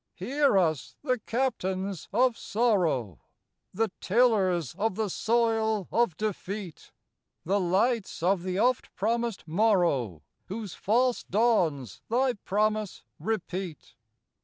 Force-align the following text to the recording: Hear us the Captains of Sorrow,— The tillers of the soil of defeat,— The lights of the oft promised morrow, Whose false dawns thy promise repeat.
Hear 0.15 0.57
us 0.57 0.95
the 1.03 1.19
Captains 1.19 2.07
of 2.11 2.35
Sorrow,— 2.35 3.19
The 3.71 3.91
tillers 4.01 4.73
of 4.73 4.95
the 4.95 5.11
soil 5.11 5.87
of 5.91 6.17
defeat,— 6.17 6.91
The 7.45 7.59
lights 7.59 8.23
of 8.23 8.41
the 8.41 8.57
oft 8.57 8.95
promised 8.95 9.47
morrow, 9.47 10.23
Whose 10.45 10.73
false 10.73 11.23
dawns 11.23 12.01
thy 12.09 12.33
promise 12.33 13.03
repeat. 13.19 13.93